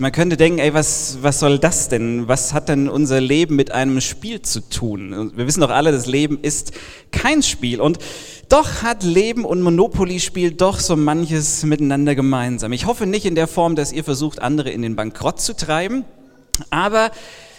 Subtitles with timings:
[0.00, 2.28] Man könnte denken, ey, was, was soll das denn?
[2.28, 5.32] Was hat denn unser Leben mit einem Spiel zu tun?
[5.34, 6.70] Wir wissen doch alle, das Leben ist
[7.10, 7.80] kein Spiel.
[7.80, 7.98] Und
[8.48, 12.72] doch hat Leben und Monopoly-Spiel doch so manches miteinander gemeinsam.
[12.72, 16.04] Ich hoffe nicht in der Form, dass ihr versucht, andere in den Bankrott zu treiben.
[16.70, 17.10] Aber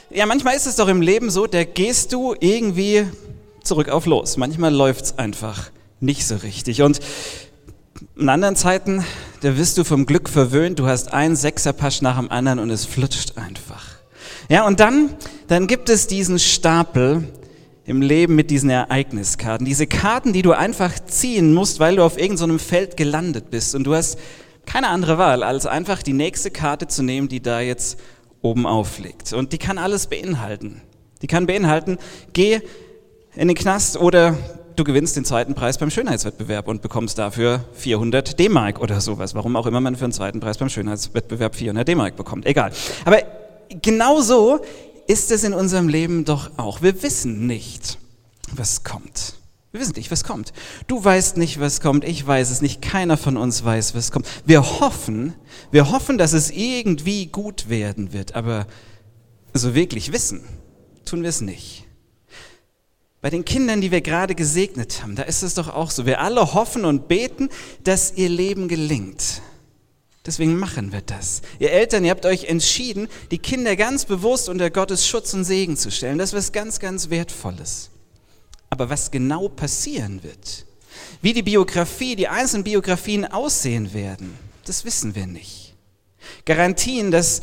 [0.10, 3.06] ja, manchmal ist es doch im Leben so, da gehst du irgendwie
[3.64, 4.38] zurück auf los.
[4.38, 6.84] Manchmal läuft's einfach nicht so richtig.
[6.84, 7.02] Und
[8.16, 9.04] in anderen Zeiten,
[9.42, 12.86] da wirst du vom Glück verwöhnt, du hast einen Sechserpasch nach dem anderen und es
[12.86, 13.86] flutscht einfach.
[14.50, 15.16] Ja, und dann,
[15.48, 17.24] dann gibt es diesen Stapel
[17.86, 19.66] im Leben mit diesen Ereigniskarten.
[19.66, 23.76] Diese Karten, die du einfach ziehen musst, weil du auf irgendeinem so Feld gelandet bist
[23.76, 24.20] und du hast
[24.66, 28.00] keine andere Wahl, als einfach die nächste Karte zu nehmen, die da jetzt
[28.42, 29.34] oben aufliegt.
[29.34, 30.82] Und die kann alles beinhalten.
[31.22, 31.98] Die kann beinhalten,
[32.34, 32.62] geh
[33.36, 34.38] in den Knast oder
[34.80, 39.36] du gewinnst den zweiten Preis beim Schönheitswettbewerb und bekommst dafür 400 D-Mark oder sowas.
[39.36, 42.46] Warum auch immer man für einen zweiten Preis beim Schönheitswettbewerb 400 D-Mark bekommt.
[42.46, 42.72] Egal.
[43.04, 43.18] Aber
[43.82, 44.62] genau so
[45.08, 46.82] ist es in unserem Leben doch auch.
[46.82, 47.98] Wir wissen nicht,
[48.54, 49.36] was kommt.
[49.72, 50.54] Wir wissen nicht, was kommt.
[50.88, 52.06] Du weißt nicht, was kommt.
[52.06, 52.82] Ich weiß es nicht.
[52.82, 54.28] Keiner von uns weiß, was kommt.
[54.46, 55.36] Wir hoffen,
[55.72, 58.34] wir hoffen, dass es irgendwie gut werden wird.
[58.36, 58.66] Aber
[59.54, 60.42] so wirklich wissen,
[61.06, 61.89] tun wir es nicht.
[63.22, 66.06] Bei den Kindern, die wir gerade gesegnet haben, da ist es doch auch so.
[66.06, 67.50] Wir alle hoffen und beten,
[67.84, 69.42] dass ihr Leben gelingt.
[70.26, 71.42] Deswegen machen wir das.
[71.60, 75.76] Ihr Eltern, ihr habt euch entschieden, die Kinder ganz bewusst unter Gottes Schutz und Segen
[75.76, 76.18] zu stellen.
[76.18, 77.90] Das ist was ganz, ganz Wertvolles.
[78.70, 80.66] Aber was genau passieren wird,
[81.22, 84.34] wie die Biografie, die einzelnen Biografien aussehen werden,
[84.66, 85.74] das wissen wir nicht.
[86.46, 87.42] Garantien, dass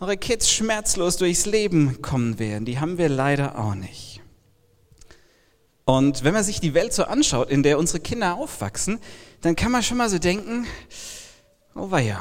[0.00, 4.13] eure Kids schmerzlos durchs Leben kommen werden, die haben wir leider auch nicht.
[5.84, 9.00] Und wenn man sich die Welt so anschaut, in der unsere Kinder aufwachsen,
[9.42, 10.66] dann kann man schon mal so denken,
[11.74, 12.20] oh weia,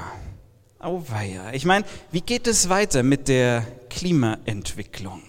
[0.84, 1.54] oh weia.
[1.54, 5.24] Ich meine, wie geht es weiter mit der Klimaentwicklung?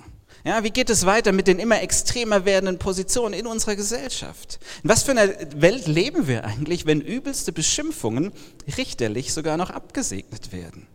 [0.47, 4.59] Ja, wie geht es weiter mit den immer extremer werdenden Positionen in unserer Gesellschaft?
[4.83, 8.33] In was für einer Welt leben wir eigentlich, wenn übelste Beschimpfungen
[8.77, 10.87] richterlich sogar noch abgesegnet werden?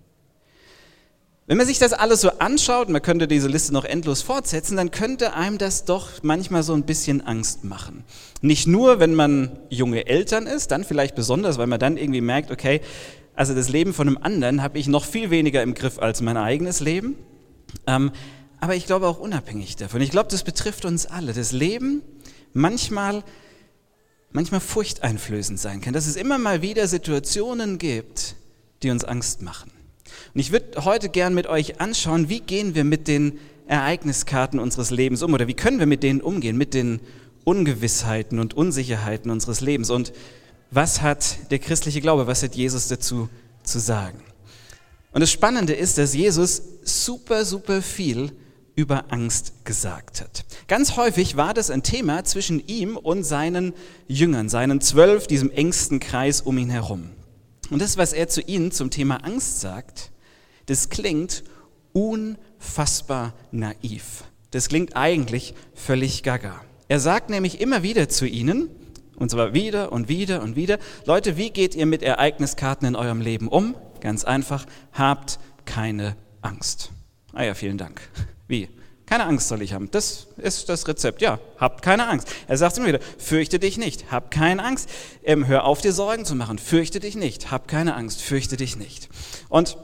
[1.50, 4.92] Wenn man sich das alles so anschaut, man könnte diese Liste noch endlos fortsetzen, dann
[4.92, 8.04] könnte einem das doch manchmal so ein bisschen Angst machen.
[8.44, 12.52] Nicht nur, wenn man junge Eltern ist, dann vielleicht besonders, weil man dann irgendwie merkt,
[12.52, 12.82] okay,
[13.34, 16.38] also das Leben von einem anderen habe ich noch viel weniger im Griff als mein
[16.38, 17.16] eigenes Leben.
[17.88, 18.12] Ähm,
[18.60, 20.02] aber ich glaube auch unabhängig davon.
[20.02, 21.34] Ich glaube, das betrifft uns alle.
[21.34, 22.04] Das Leben
[22.54, 23.24] manchmal,
[24.32, 28.36] manchmal furchteinflößend sein kann, dass es immer mal wieder Situationen gibt,
[28.84, 29.72] die uns Angst machen.
[30.34, 34.90] Und ich würde heute gern mit euch anschauen, wie gehen wir mit den Ereigniskarten unseres
[34.90, 37.00] Lebens um oder wie können wir mit denen umgehen, mit den
[37.44, 40.12] Ungewissheiten und Unsicherheiten unseres Lebens und
[40.72, 43.30] was hat der christliche Glaube, was hat Jesus dazu
[43.64, 44.22] zu sagen.
[45.12, 48.32] Und das Spannende ist, dass Jesus super, super viel
[48.76, 50.46] über Angst gesagt hat.
[50.68, 53.74] Ganz häufig war das ein Thema zwischen ihm und seinen
[54.08, 57.10] Jüngern, seinen zwölf, diesem engsten Kreis um ihn herum.
[57.70, 60.12] Und das, was er zu ihnen zum Thema Angst sagt,
[60.66, 61.44] das klingt
[61.94, 64.24] unfassbar naiv.
[64.52, 66.62] Das klingt eigentlich völlig gaga.
[66.88, 68.70] Er sagt nämlich immer wieder zu ihnen,
[69.16, 73.22] und zwar wieder und wieder und wieder, Leute, wie geht ihr mit Ereigniskarten in eurem
[73.22, 73.76] Leben um?
[74.00, 76.92] Ganz einfach, habt keine Angst.
[77.34, 78.02] Ah ja, vielen Dank.
[78.48, 78.70] Wie?
[79.10, 79.90] Keine Angst soll ich haben.
[79.90, 81.20] Das ist das Rezept.
[81.24, 82.28] Ja, habt keine Angst.
[82.48, 84.88] Er sagt immer wieder, fürchte dich nicht, hab keine Angst.
[85.24, 86.60] Ähm, hör auf, dir Sorgen zu machen.
[86.60, 89.10] Fürchte dich nicht, hab keine Angst, fürchte dich nicht.
[89.50, 89.78] Und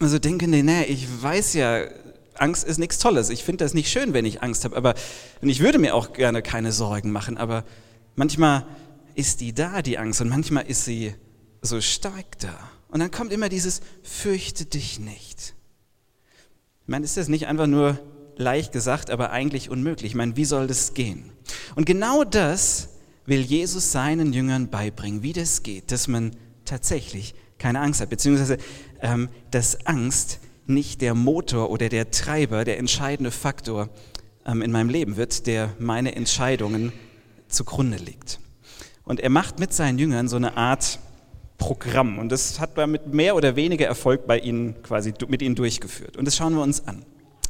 [0.00, 1.84] also denke, nee, nee, ich weiß ja,
[2.32, 3.28] Angst ist nichts Tolles.
[3.28, 4.76] Ich finde das nicht schön, wenn ich Angst habe.
[4.76, 4.94] Aber
[5.42, 7.36] und ich würde mir auch gerne keine Sorgen machen.
[7.36, 7.64] Aber
[8.16, 8.64] manchmal
[9.14, 11.14] ist die da, die Angst, und manchmal ist sie
[11.60, 12.58] so stark da.
[12.88, 15.52] Und dann kommt immer dieses Fürchte dich nicht.
[16.80, 17.98] Ich meine, ist das nicht einfach nur
[18.36, 20.12] leicht gesagt, aber eigentlich unmöglich.
[20.12, 21.32] Ich meine, wie soll das gehen?
[21.74, 22.88] Und genau das
[23.26, 26.32] will Jesus seinen Jüngern beibringen, wie das geht, dass man
[26.64, 28.58] tatsächlich keine Angst hat, beziehungsweise
[29.00, 33.88] ähm, dass Angst nicht der Motor oder der Treiber, der entscheidende Faktor
[34.46, 36.92] ähm, in meinem Leben wird, der meine Entscheidungen
[37.48, 38.40] zugrunde legt.
[39.04, 40.98] Und er macht mit seinen Jüngern so eine Art
[41.58, 45.54] Programm und das hat er mit mehr oder weniger Erfolg bei ihnen quasi mit ihnen
[45.54, 46.16] durchgeführt.
[46.16, 47.04] Und das schauen wir uns an.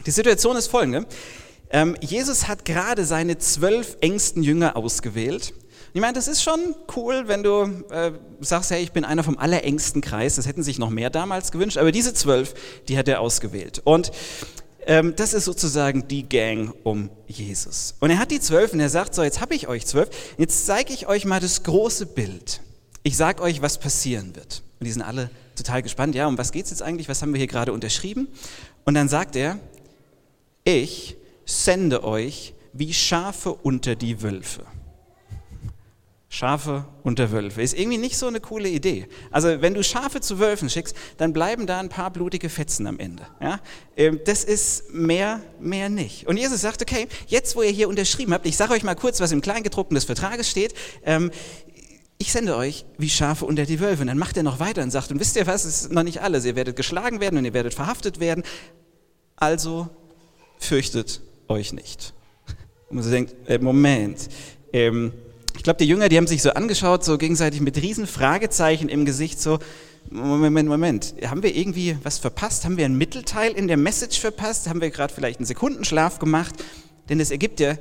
[0.07, 1.07] Die Situation ist folgende.
[1.71, 5.55] Ähm, Jesus hat gerade seine zwölf engsten Jünger ausgewählt.
[5.95, 9.39] Ich meine, das ist schon cool, wenn du äh, sagst, hey, ich bin einer vom
[9.39, 10.37] allerengsten Kreis.
[10.37, 12.55] Das hätten sich noch mehr damals gewünscht, aber diese zwölf,
[12.89, 13.81] die hat er ausgewählt.
[13.85, 14.11] Und
[14.87, 17.95] ähm, das ist sozusagen die Gang um Jesus.
[18.01, 20.09] Und er hat die zwölf und er sagt, so, jetzt habe ich euch zwölf.
[20.39, 22.61] Jetzt zeige ich euch mal das große Bild.
[23.03, 24.63] Ich sage euch, was passieren wird.
[24.81, 27.09] Und die sind alle total gespannt, ja, um was geht es jetzt eigentlich?
[27.09, 28.29] Was haben wir hier gerade unterschrieben?
[28.85, 29.59] Und dann sagt er,
[30.65, 34.65] ich sende euch wie Schafe unter die Wölfe.
[36.29, 37.61] Schafe unter Wölfe.
[37.61, 39.07] Ist irgendwie nicht so eine coole Idee.
[39.31, 42.99] Also wenn du Schafe zu Wölfen schickst, dann bleiben da ein paar blutige Fetzen am
[42.99, 43.27] Ende.
[43.39, 43.61] Ja?
[43.99, 46.27] Ähm, das ist mehr, mehr nicht.
[46.27, 49.21] Und Jesus sagt, okay, jetzt wo ihr hier unterschrieben habt, ich sage euch mal kurz,
[49.21, 50.73] was im Kleingedruckten des Vertrages steht,
[51.05, 51.31] ähm,
[52.17, 54.01] ich sende euch wie Schafe unter die Wölfe.
[54.01, 56.03] Und dann macht er noch weiter und sagt, und wisst ihr was, es ist noch
[56.03, 56.47] nicht alles.
[56.47, 58.43] Ihr werdet geschlagen werden und ihr werdet verhaftet werden.
[59.37, 59.91] Also
[60.65, 62.13] fürchtet euch nicht.
[62.89, 64.29] Und man denkt, äh, Moment,
[64.73, 65.13] ähm,
[65.57, 69.05] ich glaube, die Jünger, die haben sich so angeschaut, so gegenseitig mit riesen Fragezeichen im
[69.05, 69.59] Gesicht, so,
[70.11, 72.65] Moment, Moment, haben wir irgendwie was verpasst?
[72.65, 74.69] Haben wir ein Mittelteil in der Message verpasst?
[74.69, 76.55] Haben wir gerade vielleicht einen Sekundenschlaf gemacht?
[77.09, 77.77] Denn es ergibt ja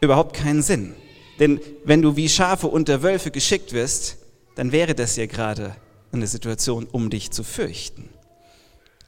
[0.00, 0.94] überhaupt keinen Sinn.
[1.38, 4.18] Denn wenn du wie Schafe unter Wölfe geschickt wirst,
[4.56, 5.76] dann wäre das ja gerade
[6.12, 8.10] eine Situation, um dich zu fürchten.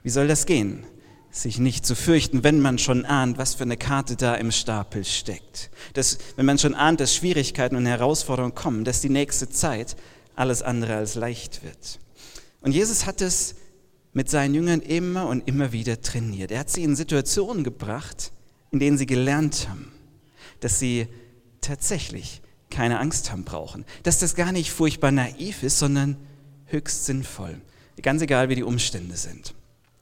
[0.02, 0.84] Wie soll das gehen?
[1.32, 5.04] Sich nicht zu fürchten, wenn man schon ahnt, was für eine Karte da im Stapel
[5.04, 5.70] steckt.
[5.94, 9.96] Dass, wenn man schon ahnt, dass Schwierigkeiten und Herausforderungen kommen, dass die nächste Zeit
[10.36, 11.98] alles andere als leicht wird.
[12.60, 13.54] Und Jesus hat es
[14.12, 16.50] mit seinen Jüngern immer und immer wieder trainiert.
[16.50, 18.30] Er hat sie in Situationen gebracht,
[18.70, 19.90] in denen sie gelernt haben,
[20.60, 21.08] dass sie
[21.62, 26.16] tatsächlich keine Angst haben brauchen, dass das gar nicht furchtbar naiv ist, sondern
[26.66, 27.58] höchst sinnvoll,
[28.02, 29.54] ganz egal wie die Umstände sind.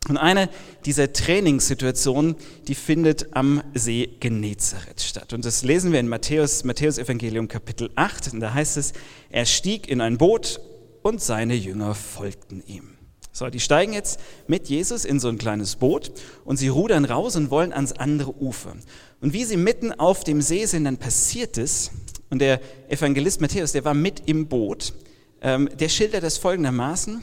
[0.08, 0.48] Und eine
[0.86, 2.36] dieser Trainingssituationen,
[2.68, 5.32] die findet am See Genezareth statt.
[5.34, 8.32] Und das lesen wir in Matthäus, Matthäus Evangelium Kapitel 8.
[8.32, 8.94] Und da heißt es,
[9.28, 10.60] er stieg in ein Boot
[11.02, 12.96] und seine Jünger folgten ihm.
[13.32, 16.12] So, die steigen jetzt mit Jesus in so ein kleines Boot
[16.44, 18.74] und sie rudern raus und wollen ans andere Ufer.
[19.20, 21.90] Und wie sie mitten auf dem See sind, dann passiert es,
[22.30, 24.94] und der Evangelist Matthäus, der war mit im Boot,
[25.42, 27.20] ähm, der schildert das folgendermaßen,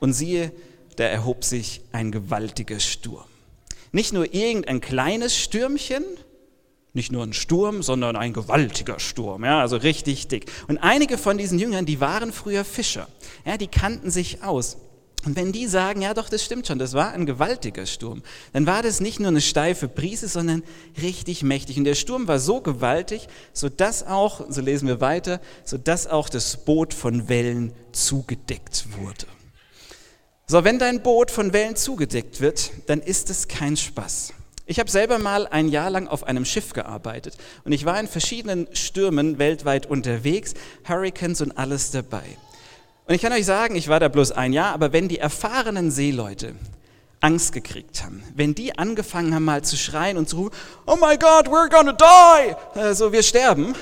[0.00, 0.52] und siehe,
[0.96, 3.24] da erhob sich ein gewaltiger Sturm.
[3.92, 6.04] Nicht nur irgendein kleines Stürmchen,
[6.94, 10.50] nicht nur ein Sturm, sondern ein gewaltiger Sturm, ja, also richtig dick.
[10.68, 13.08] Und einige von diesen Jüngern, die waren früher Fischer,
[13.44, 14.76] ja, die kannten sich aus.
[15.24, 18.66] Und wenn die sagen, ja doch, das stimmt schon, das war ein gewaltiger Sturm, dann
[18.66, 20.62] war das nicht nur eine steife Brise, sondern
[21.00, 21.78] richtig mächtig.
[21.78, 26.64] Und der Sturm war so gewaltig, sodass auch, so lesen wir weiter, sodass auch das
[26.64, 29.26] Boot von Wellen zugedeckt wurde.
[30.46, 34.34] So, wenn dein Boot von Wellen zugedeckt wird, dann ist es kein Spaß.
[34.66, 38.06] Ich habe selber mal ein Jahr lang auf einem Schiff gearbeitet und ich war in
[38.06, 40.52] verschiedenen Stürmen weltweit unterwegs,
[40.86, 42.24] Hurricanes und alles dabei.
[43.06, 45.90] Und ich kann euch sagen, ich war da bloß ein Jahr, aber wenn die erfahrenen
[45.90, 46.54] Seeleute
[47.20, 50.54] Angst gekriegt haben, wenn die angefangen haben mal zu schreien und zu rufen,
[50.84, 53.74] oh my God, we're gonna die, äh, so wir sterben,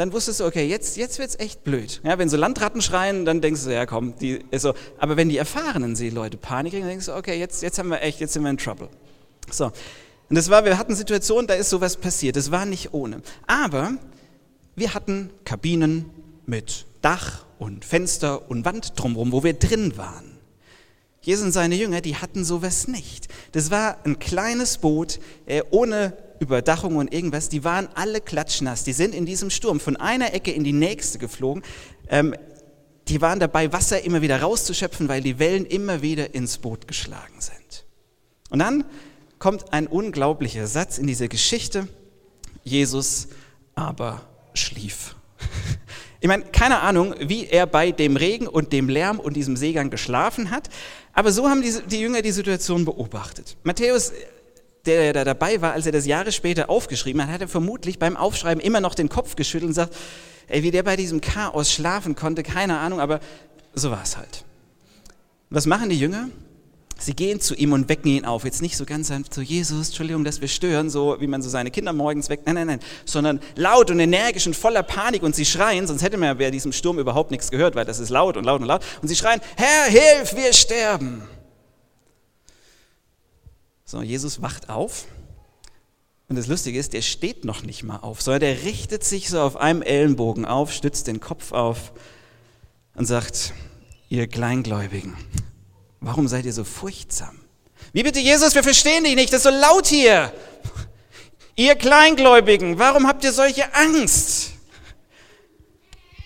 [0.00, 2.00] dann wusstest du, okay, jetzt, jetzt wird es echt blöd.
[2.04, 4.72] Ja, wenn so Landratten schreien, dann denkst du, ja komm, die ist so.
[4.96, 8.00] Aber wenn die erfahrenen Seeleute Panik kriegen, dann denkst du, okay, jetzt, jetzt haben wir
[8.00, 8.88] echt, jetzt sind wir in Trouble.
[9.50, 9.66] So.
[9.66, 12.36] Und das war, wir hatten Situationen, da ist sowas passiert.
[12.36, 13.20] Das war nicht ohne.
[13.46, 13.92] Aber
[14.74, 16.06] wir hatten Kabinen
[16.46, 20.38] mit Dach und Fenster und Wand drumherum, wo wir drin waren.
[21.20, 23.28] Jesus und seine Jünger, die hatten sowas nicht.
[23.52, 28.82] Das war ein kleines Boot äh, ohne Überdachung und irgendwas, die waren alle klatschnass.
[28.82, 31.62] Die sind in diesem Sturm von einer Ecke in die nächste geflogen.
[32.08, 32.34] Ähm,
[33.08, 37.40] die waren dabei, Wasser immer wieder rauszuschöpfen, weil die Wellen immer wieder ins Boot geschlagen
[37.40, 37.84] sind.
[38.50, 38.84] Und dann
[39.38, 41.88] kommt ein unglaublicher Satz in dieser Geschichte.
[42.64, 43.28] Jesus
[43.74, 44.22] aber
[44.54, 45.14] schlief.
[46.22, 49.88] Ich meine, keine Ahnung, wie er bei dem Regen und dem Lärm und diesem Seegang
[49.88, 50.68] geschlafen hat,
[51.14, 53.56] aber so haben die, die Jünger die Situation beobachtet.
[53.62, 54.12] Matthäus
[54.86, 58.16] der da dabei war, als er das Jahre später aufgeschrieben hat, hat er vermutlich beim
[58.16, 59.94] Aufschreiben immer noch den Kopf geschüttelt und sagt,
[60.48, 63.20] ey, wie der bei diesem Chaos schlafen konnte, keine Ahnung, aber
[63.74, 64.44] so war es halt.
[65.50, 66.28] Was machen die Jünger?
[66.98, 68.44] Sie gehen zu ihm und wecken ihn auf.
[68.44, 71.48] Jetzt nicht so ganz sanft, so Jesus, Entschuldigung, dass wir stören, so wie man so
[71.48, 72.46] seine Kinder morgens weckt.
[72.46, 72.80] Nein, nein, nein.
[73.06, 76.50] Sondern laut und energisch und voller Panik und sie schreien, sonst hätte man ja bei
[76.50, 78.82] diesem Sturm überhaupt nichts gehört, weil das ist laut und laut und laut.
[79.00, 81.22] Und sie schreien, Herr, hilf, wir sterben.
[83.90, 85.06] So, Jesus wacht auf.
[86.28, 89.40] Und das Lustige ist, der steht noch nicht mal auf, sondern der richtet sich so
[89.40, 91.90] auf einem Ellenbogen auf, stützt den Kopf auf
[92.94, 93.52] und sagt,
[94.08, 95.16] ihr Kleingläubigen,
[95.98, 97.40] warum seid ihr so furchtsam?
[97.92, 100.32] Wie bitte, Jesus, wir verstehen dich nicht, das ist so laut hier.
[101.56, 104.39] Ihr Kleingläubigen, warum habt ihr solche Angst?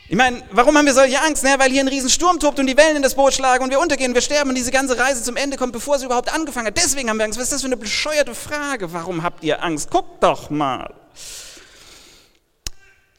[0.06, 1.44] Ich meine, warum haben wir solche Angst?
[1.44, 3.80] Naja, weil hier ein Riesensturm tobt und die Wellen in das Boot schlagen und wir
[3.80, 6.76] untergehen, wir sterben und diese ganze Reise zum Ende kommt, bevor sie überhaupt angefangen hat.
[6.76, 7.38] Deswegen haben wir Angst.
[7.38, 8.92] Was ist das für eine bescheuerte Frage?
[8.92, 9.90] Warum habt ihr Angst?
[9.90, 10.92] Guckt doch mal.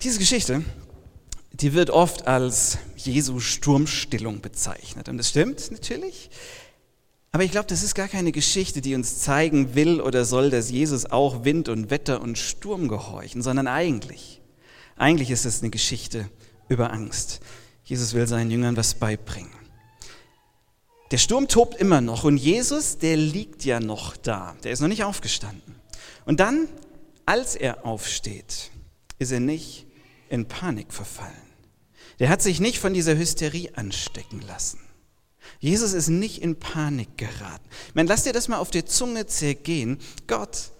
[0.03, 0.63] Diese Geschichte,
[1.53, 5.09] die wird oft als Jesu Sturmstillung bezeichnet.
[5.09, 6.29] Und das stimmt natürlich.
[7.31, 10.69] Aber ich glaube, das ist gar keine Geschichte, die uns zeigen will oder soll, dass
[10.69, 14.41] Jesus auch Wind und Wetter und Sturm gehorchen, sondern eigentlich,
[14.95, 16.29] eigentlich ist es eine Geschichte
[16.69, 17.39] über Angst.
[17.83, 19.53] Jesus will seinen Jüngern was beibringen.
[21.11, 24.87] Der Sturm tobt immer noch und Jesus, der liegt ja noch da, der ist noch
[24.87, 25.75] nicht aufgestanden.
[26.25, 26.67] Und dann,
[27.25, 28.71] als er aufsteht,
[29.19, 29.85] ist er nicht
[30.29, 31.33] in Panik verfallen.
[32.19, 34.79] Der hat sich nicht von dieser Hysterie anstecken lassen.
[35.59, 37.69] Jesus ist nicht in Panik geraten.
[37.93, 39.99] Meine, lass dir das mal auf der Zunge zergehen.
[40.27, 40.71] Gott,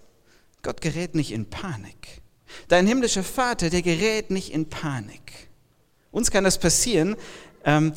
[0.62, 2.20] Gott gerät nicht in Panik.
[2.68, 5.45] Dein himmlischer Vater, der gerät nicht in Panik.
[6.16, 7.14] Uns kann das passieren,
[7.62, 7.92] ähm,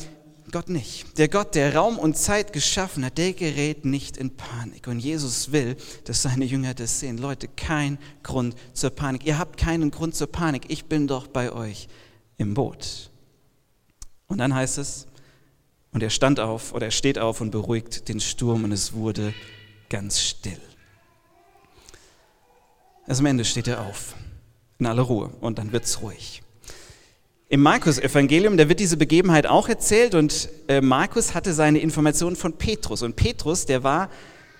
[0.52, 1.16] Gott nicht.
[1.16, 4.88] Der Gott, der Raum und Zeit geschaffen hat, der gerät nicht in Panik.
[4.88, 5.74] Und Jesus will,
[6.04, 7.16] dass seine Jünger das sehen.
[7.16, 9.24] Leute, kein Grund zur Panik.
[9.24, 10.66] Ihr habt keinen Grund zur Panik.
[10.68, 11.88] Ich bin doch bei euch
[12.36, 13.10] im Boot.
[14.26, 15.06] Und dann heißt es,
[15.90, 19.32] und er stand auf oder er steht auf und beruhigt den Sturm und es wurde
[19.88, 20.60] ganz still.
[23.06, 24.14] Also am Ende steht er auf,
[24.78, 26.42] in aller Ruhe und dann wird es ruhig.
[27.52, 32.52] Im Markus-Evangelium, da wird diese Begebenheit auch erzählt und äh, Markus hatte seine Informationen von
[32.52, 33.02] Petrus.
[33.02, 34.08] Und Petrus, der war,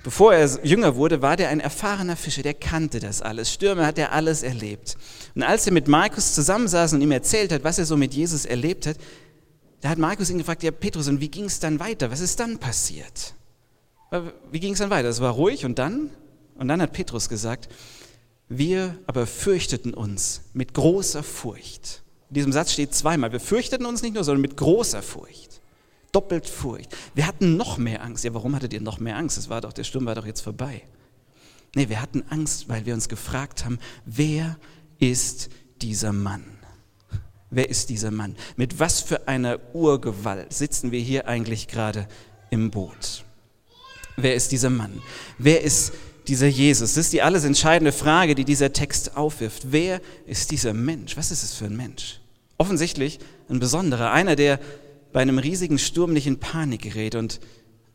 [0.02, 3.52] bevor er jünger wurde, war der ein erfahrener Fischer, der kannte das alles.
[3.52, 4.96] Stürme hat er alles erlebt.
[5.36, 8.44] Und als er mit Markus zusammensaß und ihm erzählt hat, was er so mit Jesus
[8.44, 8.96] erlebt hat,
[9.82, 12.10] da hat Markus ihn gefragt, ja Petrus, und wie ging es dann weiter?
[12.10, 13.34] Was ist dann passiert?
[14.50, 15.08] Wie ging es dann weiter?
[15.08, 16.10] Es war ruhig und dann?
[16.56, 17.68] Und dann hat Petrus gesagt,
[18.48, 22.02] wir aber fürchteten uns mit großer Furcht.
[22.30, 25.60] In diesem Satz steht zweimal, wir fürchteten uns nicht nur, sondern mit großer Furcht.
[26.12, 26.96] Doppelt Furcht.
[27.14, 28.24] Wir hatten noch mehr Angst.
[28.24, 29.36] Ja, warum hattet ihr noch mehr Angst?
[29.36, 30.82] Es war doch, der Sturm war doch jetzt vorbei.
[31.74, 34.56] Nee, wir hatten Angst, weil wir uns gefragt haben, wer
[34.98, 35.50] ist
[35.82, 36.44] dieser Mann?
[37.50, 38.36] Wer ist dieser Mann?
[38.56, 42.06] Mit was für einer Urgewalt sitzen wir hier eigentlich gerade
[42.50, 43.24] im Boot?
[44.16, 45.02] Wer ist dieser Mann?
[45.38, 45.92] Wer ist
[46.28, 46.94] dieser Jesus?
[46.94, 49.72] Das ist die alles entscheidende Frage, die dieser Text aufwirft.
[49.72, 51.16] Wer ist dieser Mensch?
[51.16, 52.19] Was ist es für ein Mensch?
[52.60, 54.60] Offensichtlich ein besonderer, einer, der
[55.14, 57.40] bei einem riesigen Sturm nicht in Panik gerät und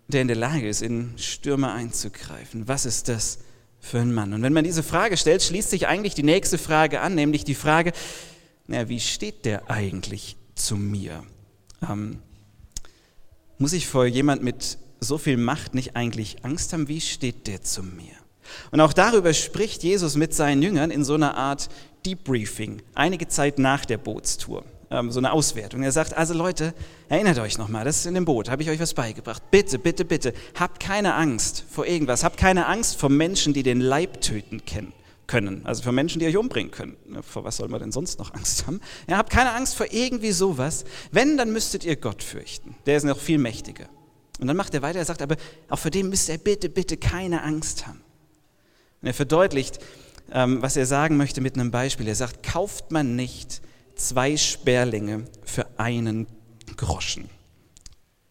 [0.07, 2.67] der in der Lage ist, in Stürme einzugreifen.
[2.67, 3.37] Was ist das
[3.79, 4.33] für ein Mann?
[4.33, 7.53] Und wenn man diese Frage stellt, schließt sich eigentlich die nächste Frage an, nämlich die
[7.53, 7.93] Frage,
[8.65, 11.23] na, wie steht der eigentlich zu mir?
[11.87, 12.17] Ähm,
[13.59, 16.87] muss ich vor jemand mit so viel Macht nicht eigentlich Angst haben?
[16.87, 18.14] Wie steht der zu mir?
[18.71, 21.69] Und auch darüber spricht Jesus mit seinen Jüngern in so einer Art
[22.05, 25.81] Debriefing, einige Zeit nach der Bootstour, ähm, so eine Auswertung.
[25.81, 26.73] Er sagt, also Leute,
[27.09, 29.41] erinnert euch nochmal, das ist in dem Boot, habe ich euch was beigebracht.
[29.49, 33.81] Bitte, bitte, bitte, habt keine Angst vor irgendwas, habt keine Angst vor Menschen, die den
[33.81, 34.61] Leib töten
[35.27, 35.65] können.
[35.65, 36.95] Also für Menschen, die euch umbringen können.
[37.21, 38.79] Vor was soll man denn sonst noch Angst haben?
[39.09, 40.85] Ja, habt keine Angst vor irgendwie sowas.
[41.11, 42.75] Wenn, dann müsstet ihr Gott fürchten.
[42.85, 43.85] Der ist noch viel mächtiger.
[44.39, 45.37] Und dann macht er weiter, er sagt, aber
[45.69, 48.04] auch vor dem müsst ihr bitte, bitte keine Angst haben.
[49.05, 49.77] Und er verdeutlicht,
[50.33, 52.07] ähm, was er sagen möchte mit einem Beispiel.
[52.07, 53.61] Er sagt, kauft man nicht
[53.93, 56.25] zwei Sperlinge für einen
[56.75, 57.29] Groschen.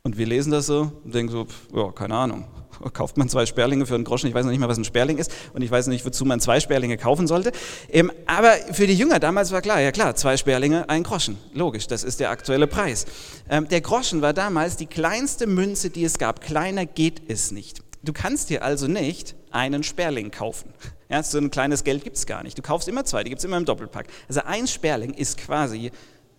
[0.02, 2.49] Und wir lesen das so und denken so, ja, keine Ahnung
[2.93, 4.26] kauft man zwei Sperlinge für einen Groschen.
[4.26, 6.40] Ich weiß noch nicht mal, was ein Sperling ist und ich weiß nicht, wozu man
[6.40, 7.52] zwei Sperlinge kaufen sollte.
[7.88, 11.38] Ähm, aber für die Jünger damals war klar, ja klar, zwei Sperlinge, ein Groschen.
[11.52, 13.07] Logisch, das ist der aktuelle Preis.
[13.49, 16.40] Ähm, der Groschen war damals die kleinste Münze, die es gab.
[16.40, 17.85] Kleiner geht es nicht.
[18.04, 20.73] Du kannst dir also nicht einen Sperling kaufen.
[21.08, 22.58] Ja, so ein kleines Geld gibt es gar nicht.
[22.58, 24.06] Du kaufst immer zwei, die gibt es immer im Doppelpack.
[24.28, 25.90] Also ein Sperling ist quasi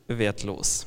[0.07, 0.85] wertlos.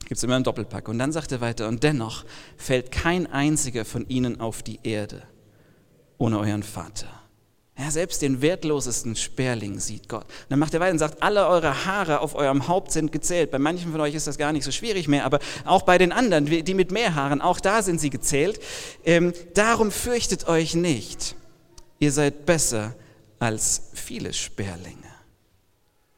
[0.00, 0.88] Gibt es immer einen Doppelpack.
[0.88, 2.24] Und dann sagt er weiter, und dennoch
[2.56, 5.22] fällt kein einziger von ihnen auf die Erde
[6.18, 7.19] ohne euren Vater.
[7.80, 10.24] Ja, selbst den wertlosesten Sperling sieht Gott.
[10.24, 13.50] Und dann macht er weiter und sagt, alle eure Haare auf eurem Haupt sind gezählt.
[13.50, 16.12] Bei manchen von euch ist das gar nicht so schwierig mehr, aber auch bei den
[16.12, 18.60] anderen, die mit mehr Haaren, auch da sind sie gezählt.
[19.06, 21.34] Ähm, darum fürchtet euch nicht.
[22.00, 22.94] Ihr seid besser
[23.38, 24.98] als viele Sperlinge.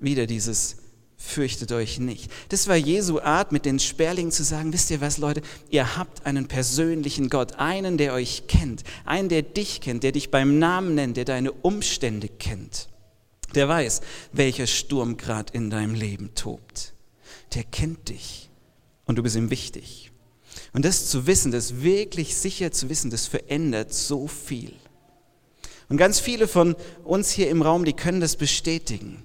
[0.01, 0.79] Wieder dieses
[1.23, 2.31] fürchtet euch nicht.
[2.49, 6.27] Das war Jesu Art, mit den Sperlingen zu sagen, wisst ihr was, Leute, ihr habt
[6.27, 10.95] einen persönlichen Gott, einen, der euch kennt, einen, der dich kennt, der dich beim Namen
[10.95, 12.89] nennt, der deine Umstände kennt.
[13.55, 14.01] Der weiß,
[14.33, 16.95] welcher Sturm gerade in deinem Leben tobt.
[17.55, 18.51] Der kennt dich
[19.07, 20.11] und du bist ihm wichtig.
[20.73, 24.73] Und das zu wissen, das wirklich sicher zu wissen, das verändert so viel.
[25.89, 26.75] Und ganz viele von
[27.05, 29.23] uns hier im Raum, die können das bestätigen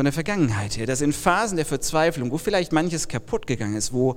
[0.00, 3.92] von der Vergangenheit her, dass in Phasen der Verzweiflung, wo vielleicht manches kaputt gegangen ist,
[3.92, 4.16] wo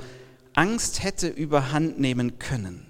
[0.53, 2.85] Angst hätte überhand nehmen können,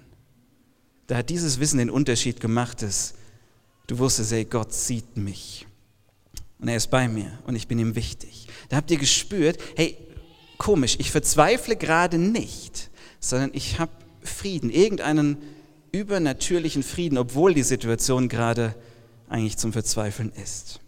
[1.08, 3.14] da hat dieses Wissen den Unterschied gemacht, dass
[3.88, 5.66] du wusstest, ey, Gott sieht mich
[6.60, 8.46] und er ist bei mir und ich bin ihm wichtig.
[8.68, 9.96] Da habt ihr gespürt, hey,
[10.58, 13.90] komisch, ich verzweifle gerade nicht, sondern ich habe
[14.22, 15.38] Frieden, irgendeinen
[15.90, 18.72] übernatürlichen Frieden, obwohl die Situation gerade
[19.28, 20.78] eigentlich zum Verzweifeln ist.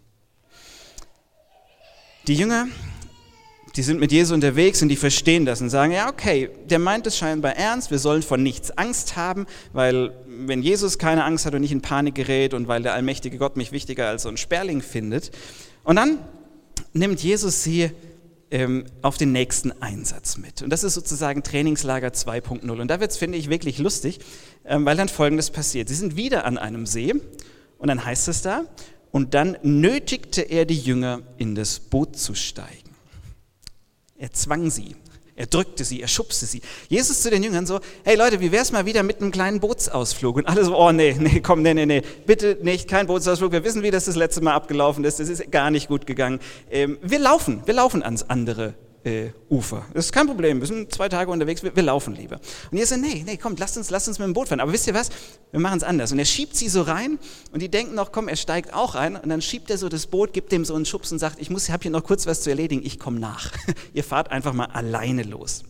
[2.27, 2.67] Die Jünger,
[3.77, 7.07] die sind mit Jesus unterwegs und die verstehen das und sagen, ja, okay, der meint
[7.07, 11.55] es scheinbar ernst, wir sollen von nichts Angst haben, weil wenn Jesus keine Angst hat
[11.55, 14.35] und nicht in Panik gerät und weil der allmächtige Gott mich wichtiger als so ein
[14.35, 15.31] Sperling findet.
[15.85, 16.19] Und dann
[16.91, 17.91] nimmt Jesus sie
[18.51, 20.61] ähm, auf den nächsten Einsatz mit.
[20.61, 22.69] Und das ist sozusagen Trainingslager 2.0.
[22.69, 24.19] Und da wird es, finde ich, wirklich lustig,
[24.65, 25.87] ähm, weil dann Folgendes passiert.
[25.87, 27.13] Sie sind wieder an einem See
[27.77, 28.65] und dann heißt es da,
[29.11, 32.95] und dann nötigte er die Jünger, in das Boot zu steigen.
[34.17, 34.95] Er zwang sie.
[35.35, 36.63] Er drückte sie, er schubste sie.
[36.89, 40.37] Jesus zu den Jüngern so, hey Leute, wie wär's mal wieder mit einem kleinen Bootsausflug?
[40.37, 43.51] Und alle so, oh nee, nee, komm, nee, nee, nee, bitte nicht, kein Bootsausflug.
[43.51, 45.19] Wir wissen, wie das das letzte Mal abgelaufen ist.
[45.19, 46.39] Das ist gar nicht gut gegangen.
[46.71, 48.73] Ähm, wir laufen, wir laufen ans andere
[49.03, 49.85] äh, Ufer.
[49.93, 52.39] Das ist kein Problem, wir sind zwei Tage unterwegs, wir, wir laufen lieber.
[52.71, 54.59] Und ihr sagt, nee, nee, komm, lasst uns, lasst uns mit dem Boot fahren.
[54.59, 55.09] Aber wisst ihr was,
[55.51, 56.11] wir machen es anders.
[56.11, 57.19] Und er schiebt sie so rein
[57.51, 59.15] und die denken noch, komm, er steigt auch ein.
[59.15, 61.49] Und dann schiebt er so das Boot, gibt dem so einen Schubs und sagt, ich
[61.49, 63.51] habe hier noch kurz was zu erledigen, ich komme nach.
[63.93, 65.63] ihr fahrt einfach mal alleine los.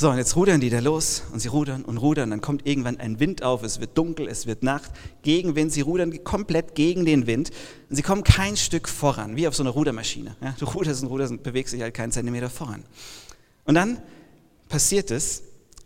[0.00, 2.30] So, und jetzt rudern die da los und sie rudern und rudern.
[2.30, 5.72] Dann kommt irgendwann ein Wind auf, es wird dunkel, es wird Nacht, Gegenwind.
[5.72, 7.50] Sie rudern komplett gegen den Wind
[7.90, 10.36] und sie kommen kein Stück voran, wie auf so einer Rudermaschine.
[10.40, 12.84] Ja, du ruderst und ruderst und bewegst dich halt keinen Zentimeter voran.
[13.64, 14.00] Und dann
[14.68, 15.42] passiert es,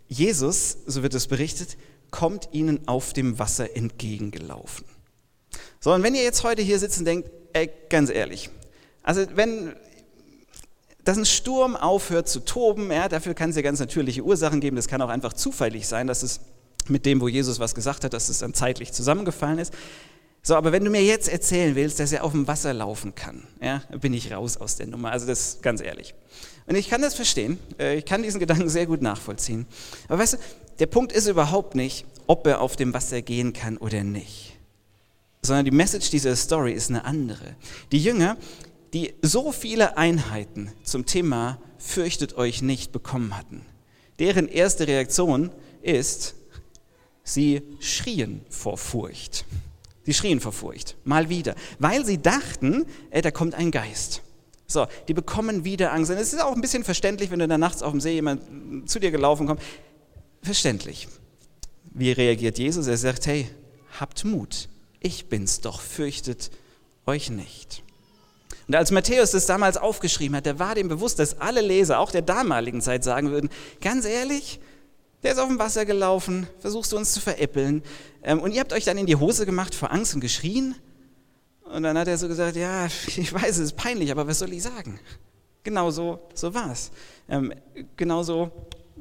[0.07, 1.75] Jesus, so wird es berichtet,
[2.11, 4.85] kommt ihnen auf dem Wasser entgegengelaufen.
[5.79, 8.51] So, und wenn ihr jetzt heute hier sitzt und denkt, ey, ganz ehrlich,
[9.01, 9.73] also wenn
[11.03, 14.75] dass ein Sturm aufhört zu toben, ja, dafür kann es ja ganz natürliche Ursachen geben.
[14.75, 16.39] Das kann auch einfach zufällig sein, dass es
[16.87, 19.73] mit dem, wo Jesus was gesagt hat, dass es dann zeitlich zusammengefallen ist.
[20.45, 23.47] So, aber wenn du mir jetzt erzählen willst, dass er auf dem Wasser laufen kann,
[23.61, 25.11] ja, bin ich raus aus der Nummer.
[25.11, 26.13] Also das ist ganz ehrlich.
[26.65, 27.59] Und ich kann das verstehen.
[27.79, 29.65] Äh, ich kann diesen Gedanken sehr gut nachvollziehen.
[30.09, 30.37] Aber weißt du,
[30.79, 34.53] der Punkt ist überhaupt nicht, ob er auf dem Wasser gehen kann oder nicht.
[35.41, 37.55] Sondern die Message dieser Story ist eine andere.
[37.91, 38.37] Die Jünger,
[38.93, 43.65] die so viele Einheiten zum Thema fürchtet euch nicht bekommen hatten.
[44.19, 45.51] Deren erste Reaktion
[45.81, 46.35] ist,
[47.23, 49.45] sie schrien vor Furcht.
[50.05, 54.21] Sie schrien vor Furcht, mal wieder, weil sie dachten, ey, da kommt ein Geist.
[54.67, 56.11] So, die bekommen wieder Angst.
[56.11, 58.89] Und es ist auch ein bisschen verständlich, wenn du da nachts auf dem See jemand
[58.89, 59.61] zu dir gelaufen kommt.
[60.41, 61.07] Verständlich.
[61.93, 62.87] Wie reagiert Jesus?
[62.87, 63.47] Er sagt, hey,
[63.99, 64.69] habt Mut.
[64.99, 66.49] Ich bin's doch, fürchtet
[67.05, 67.83] euch nicht.
[68.67, 72.11] Und als Matthäus das damals aufgeschrieben hat, da war dem bewusst, dass alle Leser, auch
[72.11, 73.49] der damaligen Zeit, sagen würden,
[73.81, 74.59] ganz ehrlich,
[75.23, 77.81] der ist auf dem Wasser gelaufen, versuchst du uns zu veräppeln.
[78.23, 80.75] Ähm, und ihr habt euch dann in die Hose gemacht vor Angst und geschrien.
[81.63, 84.53] Und dann hat er so gesagt, ja, ich weiß, es ist peinlich, aber was soll
[84.53, 84.99] ich sagen?
[85.63, 86.91] Genau so, so war es.
[87.29, 87.53] Ähm,
[87.95, 88.51] genau so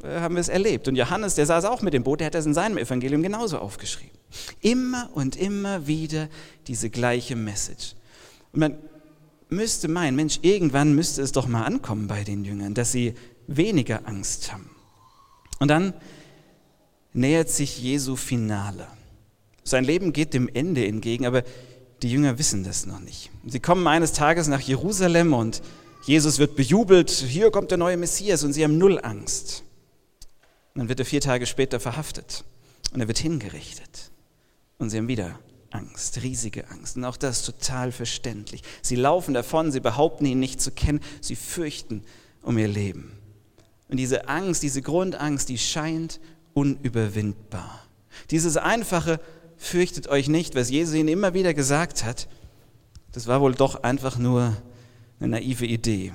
[0.02, 0.86] äh, haben wir es erlebt.
[0.86, 3.58] Und Johannes, der saß auch mit dem Boot, der hat das in seinem Evangelium genauso
[3.58, 4.16] aufgeschrieben.
[4.60, 6.28] Immer und immer wieder
[6.68, 7.94] diese gleiche Message.
[8.52, 8.78] Und man
[9.52, 13.14] müsste meinen, Mensch, irgendwann müsste es doch mal ankommen bei den Jüngern, dass sie
[13.46, 14.70] weniger Angst haben.
[15.58, 15.94] Und dann
[17.12, 18.86] nähert sich Jesu Finale.
[19.64, 21.44] Sein Leben geht dem Ende entgegen, aber
[22.02, 23.30] die Jünger wissen das noch nicht.
[23.46, 25.62] Sie kommen eines Tages nach Jerusalem und
[26.04, 29.62] Jesus wird bejubelt, hier kommt der neue Messias und sie haben null Angst.
[30.74, 32.44] Und dann wird er vier Tage später verhaftet
[32.92, 34.10] und er wird hingerichtet
[34.78, 35.38] und sie haben wieder
[35.72, 36.96] Angst, riesige Angst.
[36.96, 38.62] Und auch das ist total verständlich.
[38.82, 42.02] Sie laufen davon, sie behaupten ihn nicht zu kennen, sie fürchten
[42.42, 43.12] um ihr Leben.
[43.88, 46.20] Und diese Angst, diese Grundangst, die scheint
[46.54, 47.80] unüberwindbar.
[48.30, 49.20] Dieses einfache,
[49.56, 52.28] fürchtet euch nicht, was Jesus ihnen immer wieder gesagt hat,
[53.12, 54.56] das war wohl doch einfach nur
[55.20, 56.12] eine naive Idee.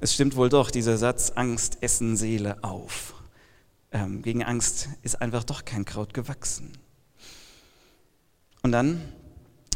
[0.00, 3.14] Es stimmt wohl doch, dieser Satz, Angst essen Seele auf.
[3.92, 6.72] Ähm, gegen Angst ist einfach doch kein Kraut gewachsen.
[8.62, 9.00] Und dann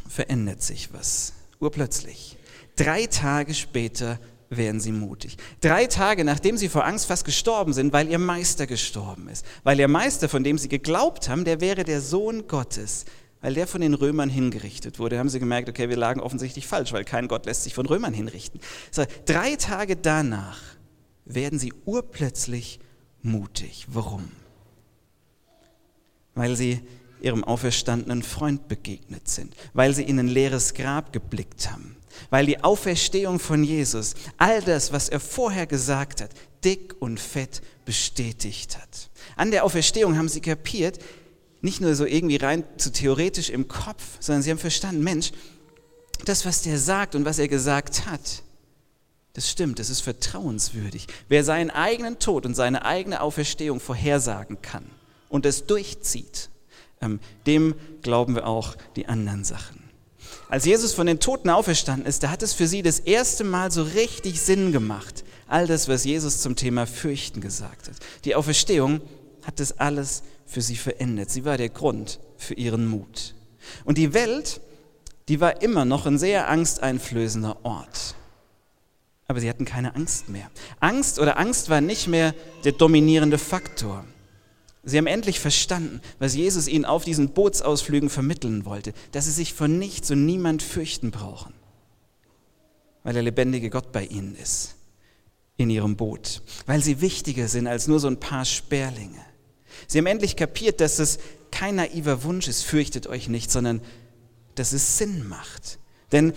[0.08, 2.36] verändert sich was, urplötzlich.
[2.76, 4.18] Drei Tage später
[4.48, 5.36] werden sie mutig.
[5.60, 9.44] Drei Tage nachdem sie vor Angst fast gestorben sind, weil ihr Meister gestorben ist.
[9.64, 13.06] Weil ihr Meister, von dem sie geglaubt haben, der wäre der Sohn Gottes,
[13.40, 16.92] weil der von den Römern hingerichtet wurde, haben sie gemerkt, okay, wir lagen offensichtlich falsch,
[16.92, 18.60] weil kein Gott lässt sich von Römern hinrichten.
[18.90, 20.60] So, drei Tage danach
[21.24, 22.78] werden sie urplötzlich
[23.22, 23.86] mutig.
[23.88, 24.30] Warum?
[26.34, 26.80] Weil sie
[27.20, 31.96] ihrem auferstandenen Freund begegnet sind, weil sie in ein leeres Grab geblickt haben,
[32.30, 36.30] weil die Auferstehung von Jesus all das, was er vorher gesagt hat,
[36.64, 39.10] dick und fett bestätigt hat.
[39.36, 40.98] An der Auferstehung haben sie kapiert,
[41.60, 45.32] nicht nur so irgendwie rein zu theoretisch im Kopf, sondern sie haben verstanden, Mensch,
[46.24, 48.42] das, was der sagt und was er gesagt hat,
[49.36, 51.08] Das stimmt, es ist vertrauenswürdig.
[51.28, 54.86] Wer seinen eigenen Tod und seine eigene Auferstehung vorhersagen kann
[55.28, 56.48] und es durchzieht,
[57.46, 59.82] dem glauben wir auch die anderen Sachen.
[60.48, 63.70] Als Jesus von den Toten auferstanden ist, da hat es für sie das erste Mal
[63.70, 65.24] so richtig Sinn gemacht.
[65.48, 67.96] All das, was Jesus zum Thema Fürchten gesagt hat.
[68.24, 69.00] Die Auferstehung
[69.44, 71.30] hat das alles für sie verändert.
[71.30, 73.34] Sie war der Grund für ihren Mut.
[73.84, 74.60] Und die Welt,
[75.28, 78.14] die war immer noch ein sehr angsteinflößender Ort.
[79.28, 80.50] Aber sie hatten keine Angst mehr.
[80.78, 84.04] Angst oder Angst war nicht mehr der dominierende Faktor.
[84.88, 89.52] Sie haben endlich verstanden, was Jesus ihnen auf diesen Bootsausflügen vermitteln wollte, dass sie sich
[89.52, 91.52] vor nichts und niemand fürchten brauchen,
[93.02, 94.76] weil der lebendige Gott bei ihnen ist,
[95.56, 99.20] in ihrem Boot, weil sie wichtiger sind als nur so ein paar Sperlinge.
[99.88, 101.18] Sie haben endlich kapiert, dass es
[101.50, 103.80] kein naiver Wunsch ist, fürchtet euch nicht, sondern
[104.54, 105.80] dass es Sinn macht.
[106.12, 106.32] Denn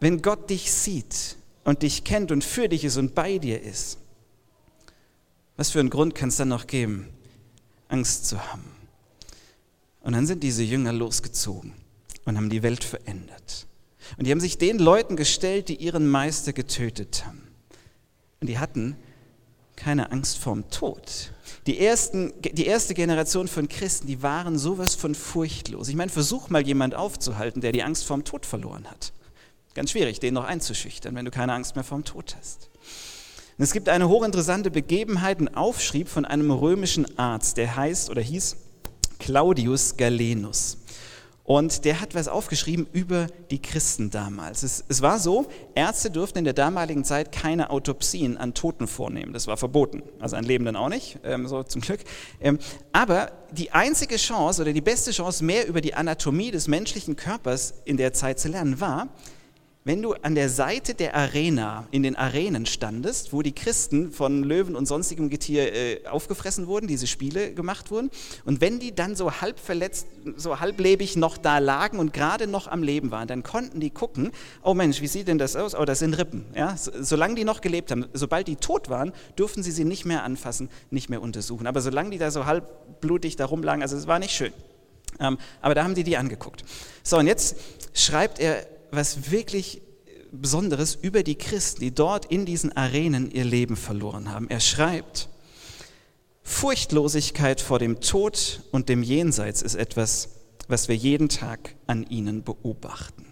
[0.00, 3.98] wenn Gott dich sieht und dich kennt und für dich ist und bei dir ist,
[5.56, 7.08] was für einen Grund kann es dann noch geben,
[7.88, 8.64] Angst zu haben.
[10.00, 11.72] Und dann sind diese Jünger losgezogen
[12.24, 13.66] und haben die Welt verändert.
[14.16, 17.48] Und die haben sich den Leuten gestellt, die ihren Meister getötet haben.
[18.40, 18.96] Und die hatten
[19.74, 21.32] keine Angst vorm Tod.
[21.66, 25.88] Die, ersten, die erste Generation von Christen, die waren sowas von furchtlos.
[25.88, 29.12] Ich meine, versuch mal jemand aufzuhalten, der die Angst vorm Tod verloren hat.
[29.74, 32.70] Ganz schwierig, den noch einzuschüchtern, wenn du keine Angst mehr vorm Tod hast.
[33.58, 38.20] Und es gibt eine hochinteressante Begebenheit, einen Aufschrieb von einem römischen Arzt, der heißt oder
[38.20, 38.56] hieß
[39.18, 40.78] Claudius Galenus.
[41.42, 44.64] Und der hat was aufgeschrieben über die Christen damals.
[44.64, 49.32] Es, es, war so, Ärzte durften in der damaligen Zeit keine Autopsien an Toten vornehmen.
[49.32, 50.02] Das war verboten.
[50.18, 52.00] Also an Lebenden auch nicht, ähm, so zum Glück.
[52.40, 52.58] Ähm,
[52.92, 57.74] aber die einzige Chance oder die beste Chance, mehr über die Anatomie des menschlichen Körpers
[57.84, 59.08] in der Zeit zu lernen, war,
[59.86, 64.42] wenn du an der Seite der Arena, in den Arenen standest, wo die Christen von
[64.42, 68.10] Löwen und sonstigem Getier äh, aufgefressen wurden, diese Spiele gemacht wurden,
[68.44, 72.66] und wenn die dann so halb verletzt, so halblebig noch da lagen und gerade noch
[72.66, 74.32] am Leben waren, dann konnten die gucken,
[74.64, 75.76] oh Mensch, wie sieht denn das aus?
[75.76, 76.46] Oh, das sind Rippen.
[76.56, 76.76] Ja?
[76.76, 80.68] Solange die noch gelebt haben, sobald die tot waren, durften sie sie nicht mehr anfassen,
[80.90, 81.68] nicht mehr untersuchen.
[81.68, 84.52] Aber solange die da so halbblutig da rumlagen, also es war nicht schön.
[85.20, 86.64] Ähm, aber da haben die die angeguckt.
[87.04, 87.56] So, und jetzt
[87.94, 89.82] schreibt er was wirklich
[90.32, 94.50] Besonderes über die Christen, die dort in diesen Arenen ihr Leben verloren haben.
[94.50, 95.28] Er schreibt,
[96.42, 100.30] Furchtlosigkeit vor dem Tod und dem Jenseits ist etwas,
[100.68, 103.26] was wir jeden Tag an ihnen beobachten.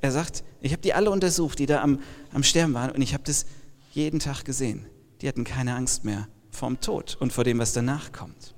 [0.00, 2.00] Er sagt, ich habe die alle untersucht, die da am,
[2.32, 3.46] am Sterben waren, und ich habe das
[3.92, 4.86] jeden Tag gesehen.
[5.22, 8.54] Die hatten keine Angst mehr vor dem Tod und vor dem, was danach kommt.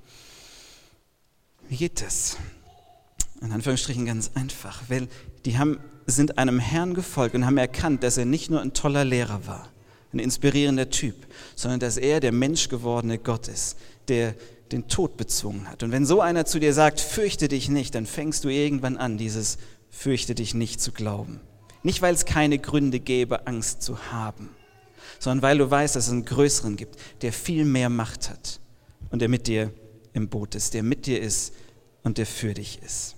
[1.69, 2.37] Wie geht das?
[3.41, 5.07] In Anführungsstrichen ganz einfach, weil
[5.45, 9.03] die haben, sind einem Herrn gefolgt und haben erkannt, dass er nicht nur ein toller
[9.03, 9.69] Lehrer war,
[10.13, 11.15] ein inspirierender Typ,
[11.55, 13.77] sondern dass er der menschgewordene Gott ist,
[14.07, 14.35] der
[14.71, 15.83] den Tod bezwungen hat.
[15.83, 19.17] Und wenn so einer zu dir sagt, fürchte dich nicht, dann fängst du irgendwann an,
[19.17, 19.57] dieses
[19.89, 21.41] fürchte dich nicht zu glauben.
[21.83, 24.49] Nicht, weil es keine Gründe gäbe, Angst zu haben,
[25.19, 28.59] sondern weil du weißt, dass es einen größeren gibt, der viel mehr Macht hat
[29.09, 29.73] und der mit dir
[30.13, 31.53] im Boot ist, der mit dir ist
[32.03, 33.15] und der für dich ist.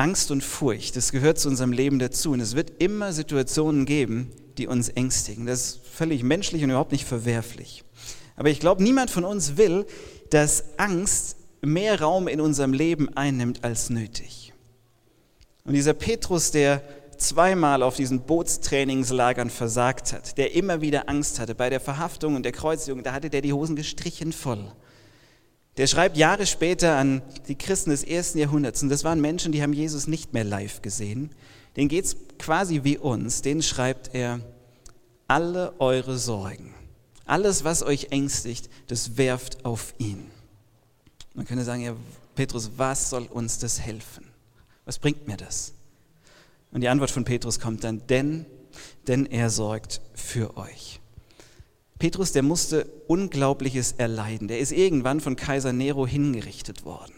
[0.00, 2.30] Angst und Furcht, das gehört zu unserem Leben dazu.
[2.32, 5.44] Und es wird immer Situationen geben, die uns ängstigen.
[5.44, 7.84] Das ist völlig menschlich und überhaupt nicht verwerflich.
[8.34, 9.84] Aber ich glaube, niemand von uns will,
[10.30, 14.54] dass Angst mehr Raum in unserem Leben einnimmt als nötig.
[15.64, 16.82] Und dieser Petrus, der
[17.18, 22.44] zweimal auf diesen Bootstrainingslagern versagt hat, der immer wieder Angst hatte bei der Verhaftung und
[22.44, 24.72] der Kreuzigung, da hatte der die Hosen gestrichen voll.
[25.76, 29.62] Der schreibt Jahre später an die Christen des ersten Jahrhunderts, und das waren Menschen, die
[29.62, 31.30] haben Jesus nicht mehr live gesehen.
[31.76, 34.40] Denen geht es quasi wie uns, denen schreibt er,
[35.28, 36.74] alle eure Sorgen,
[37.24, 40.26] alles, was euch ängstigt, das werft auf ihn.
[41.34, 41.94] Man könnte sagen, ja,
[42.34, 44.26] Petrus, was soll uns das helfen?
[44.84, 45.72] Was bringt mir das?
[46.72, 48.46] Und die Antwort von Petrus kommt dann, denn,
[49.06, 50.99] denn er sorgt für euch.
[52.00, 54.48] Petrus, der musste Unglaubliches erleiden.
[54.48, 57.12] Der ist irgendwann von Kaiser Nero hingerichtet worden.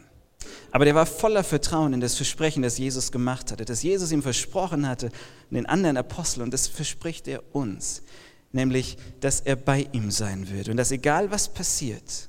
[0.72, 4.22] Aber der war voller Vertrauen in das Versprechen, das Jesus gemacht hatte, dass Jesus ihm
[4.22, 5.10] versprochen hatte,
[5.50, 8.02] den anderen Aposteln, und das verspricht er uns,
[8.50, 12.28] nämlich, dass er bei ihm sein würde und dass egal was passiert,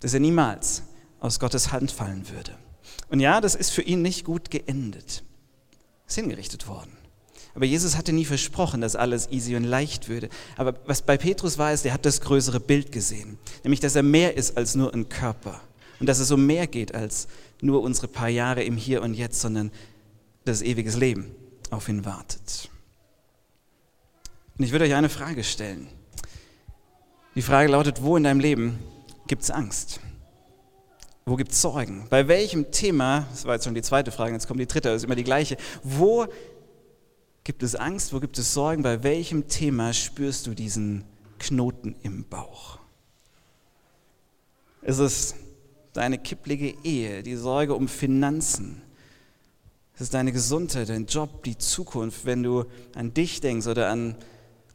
[0.00, 0.82] dass er niemals
[1.20, 2.52] aus Gottes Hand fallen würde.
[3.08, 5.24] Und ja, das ist für ihn nicht gut geendet.
[6.06, 6.97] Ist hingerichtet worden.
[7.54, 10.28] Aber Jesus hatte nie versprochen, dass alles easy und leicht würde.
[10.56, 13.38] Aber was bei Petrus war, ist, er hat das größere Bild gesehen.
[13.64, 15.60] Nämlich, dass er mehr ist als nur ein Körper.
[16.00, 17.26] Und dass es um mehr geht als
[17.60, 19.72] nur unsere paar Jahre im Hier und Jetzt, sondern
[20.44, 21.34] das ewiges Leben.
[21.70, 22.70] auf ihn wartet.
[24.56, 25.88] Und ich würde euch eine Frage stellen.
[27.34, 28.78] Die Frage lautet, wo in deinem Leben
[29.26, 30.00] gibt es Angst?
[31.26, 32.06] Wo gibt es Sorgen?
[32.08, 35.02] Bei welchem Thema, das war jetzt schon die zweite Frage, jetzt kommt die dritte, das
[35.02, 35.56] ist immer die gleiche.
[35.82, 36.26] Wo
[37.48, 38.12] gibt es Angst?
[38.12, 38.82] Wo gibt es Sorgen?
[38.82, 41.02] Bei welchem Thema spürst du diesen
[41.38, 42.78] Knoten im Bauch?
[44.82, 45.34] Ist es
[45.94, 48.82] deine kipplige Ehe, die Sorge um Finanzen?
[49.94, 54.14] Ist es deine Gesundheit, dein Job, die Zukunft, wenn du an dich denkst oder an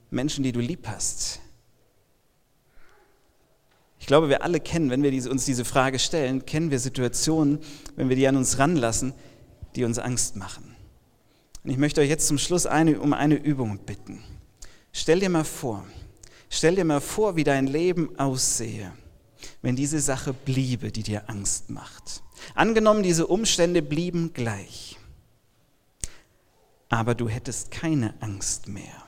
[0.10, 1.42] Menschen, die du lieb hast?
[4.00, 7.60] Ich glaube, wir alle kennen, wenn wir uns diese Frage stellen, kennen wir Situationen,
[7.98, 9.14] wenn wir die an uns ranlassen,
[9.76, 10.73] die uns Angst machen.
[11.64, 14.22] Und ich möchte euch jetzt zum Schluss eine, um eine Übung bitten.
[14.92, 15.86] Stell dir mal vor,
[16.50, 18.92] stell dir mal vor, wie dein Leben aussehe,
[19.62, 22.22] wenn diese Sache bliebe, die dir Angst macht.
[22.54, 24.98] Angenommen, diese Umstände blieben gleich,
[26.90, 29.03] aber du hättest keine Angst mehr.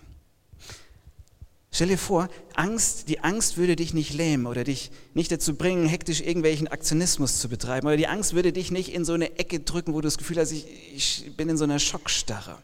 [1.75, 5.89] Stell dir vor, Angst, die Angst würde dich nicht lähmen oder dich nicht dazu bringen,
[5.89, 7.85] hektisch irgendwelchen Aktionismus zu betreiben.
[7.85, 10.37] Oder die Angst würde dich nicht in so eine Ecke drücken, wo du das Gefühl
[10.37, 12.59] hast, ich, ich bin in so einer Schockstarre.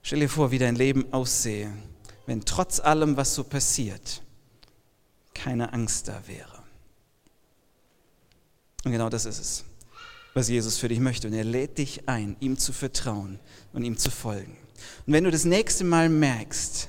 [0.00, 1.70] Stell dir vor, wie dein Leben aussehe,
[2.24, 4.22] wenn trotz allem, was so passiert,
[5.34, 6.62] keine Angst da wäre.
[8.86, 9.64] Und genau das ist es,
[10.32, 11.28] was Jesus für dich möchte.
[11.28, 13.40] Und er lädt dich ein, ihm zu vertrauen
[13.74, 14.56] und ihm zu folgen.
[15.06, 16.88] Und wenn du das nächste Mal merkst,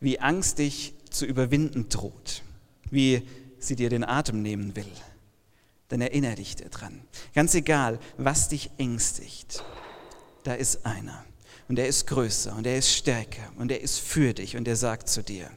[0.00, 2.42] wie Angst dich zu überwinden droht,
[2.90, 3.22] wie
[3.58, 4.90] sie dir den Atem nehmen will,
[5.88, 7.02] dann erinnere dich daran.
[7.34, 9.62] Ganz egal, was dich ängstigt,
[10.44, 11.24] da ist einer.
[11.68, 14.76] Und er ist größer und er ist stärker und er ist für dich und er
[14.76, 15.48] sagt zu dir,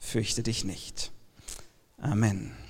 [0.00, 1.12] fürchte dich nicht.
[1.98, 2.63] Amen.